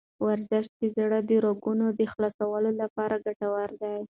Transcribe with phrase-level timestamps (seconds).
[0.25, 3.97] ورزش د زړه د رګونو د خلاصولو لپاره ګټور دی.